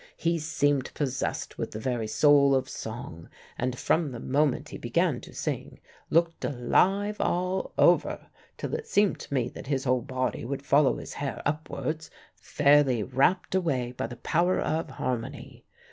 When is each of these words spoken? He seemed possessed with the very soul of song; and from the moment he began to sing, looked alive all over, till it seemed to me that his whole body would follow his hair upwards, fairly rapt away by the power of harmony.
He 0.17 0.39
seemed 0.39 0.91
possessed 0.95 1.59
with 1.59 1.69
the 1.73 1.79
very 1.79 2.07
soul 2.07 2.55
of 2.55 2.67
song; 2.67 3.29
and 3.55 3.77
from 3.77 4.11
the 4.13 4.19
moment 4.19 4.69
he 4.69 4.79
began 4.79 5.21
to 5.21 5.31
sing, 5.31 5.79
looked 6.09 6.43
alive 6.43 7.17
all 7.21 7.71
over, 7.77 8.25
till 8.57 8.73
it 8.73 8.87
seemed 8.87 9.19
to 9.19 9.31
me 9.31 9.47
that 9.49 9.67
his 9.67 9.83
whole 9.83 10.01
body 10.01 10.43
would 10.43 10.65
follow 10.65 10.97
his 10.97 11.13
hair 11.13 11.43
upwards, 11.45 12.09
fairly 12.33 13.03
rapt 13.03 13.53
away 13.53 13.91
by 13.91 14.07
the 14.07 14.15
power 14.15 14.59
of 14.59 14.89
harmony. 14.89 15.65